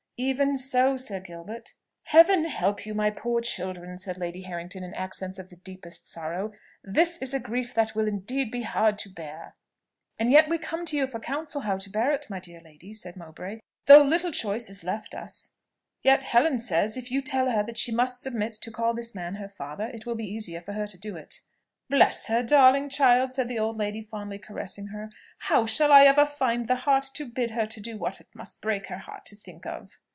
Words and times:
"Even 0.23 0.55
so, 0.55 0.97
Sir 0.97 1.19
Gilbert." 1.19 1.73
"Heaven 2.03 2.45
help 2.45 2.85
you, 2.85 2.93
my 2.93 3.09
poor 3.09 3.41
children!" 3.41 3.97
said 3.97 4.19
Lady 4.19 4.43
Harrington 4.43 4.83
in 4.83 4.93
accents 4.93 5.39
of 5.39 5.49
the 5.49 5.55
deepest 5.55 6.05
sorrow; 6.05 6.51
"this 6.83 7.19
is 7.23 7.33
a 7.33 7.39
grief 7.39 7.73
that 7.73 7.89
it 7.89 7.95
will 7.95 8.07
indeed 8.07 8.51
be 8.51 8.61
hard 8.61 8.99
to 8.99 9.09
bear!" 9.09 9.55
"And 10.19 10.31
we 10.47 10.59
come 10.59 10.85
to 10.85 10.95
you 10.95 11.07
for 11.07 11.19
counsel 11.19 11.61
how 11.61 11.77
to 11.77 11.89
bear 11.89 12.11
it, 12.11 12.27
my 12.29 12.39
dear 12.39 12.61
lady," 12.61 12.93
said 12.93 13.17
Mowbray, 13.17 13.61
"though 13.87 14.03
little 14.03 14.31
choice 14.31 14.69
is 14.69 14.83
left 14.83 15.15
us. 15.15 15.53
Yet, 16.03 16.23
Helen 16.25 16.59
says, 16.59 16.95
if 16.95 17.09
you 17.09 17.21
tell 17.21 17.49
her 17.49 17.63
that 17.63 17.79
she 17.79 17.91
must 17.91 18.21
submit 18.21 18.51
to 18.53 18.69
call 18.69 18.93
this 18.93 19.15
man 19.15 19.33
her 19.33 19.49
father, 19.49 19.87
it 19.91 20.05
will 20.05 20.13
be 20.13 20.27
easier 20.31 20.61
for 20.61 20.73
her 20.73 20.85
to 20.85 20.99
do 20.99 21.17
it." 21.17 21.37
"Bless 21.89 22.27
her, 22.27 22.43
darling 22.43 22.89
child!" 22.89 23.33
said 23.33 23.47
the 23.47 23.57
old 23.57 23.75
lady, 23.79 24.03
fondly 24.03 24.37
caressing 24.37 24.89
her; 24.89 25.09
"how 25.39 25.65
shall 25.65 25.91
I 25.91 26.03
ever 26.03 26.27
find 26.27 26.67
the 26.67 26.75
heart 26.75 27.09
to 27.15 27.25
bid 27.25 27.49
her 27.51 27.65
do 27.65 27.97
what 27.97 28.21
it 28.21 28.27
must 28.35 28.61
break 28.61 28.85
her 28.85 28.99
heart 28.99 29.25
to 29.25 29.35
think 29.35 29.65
of?" 29.65 29.97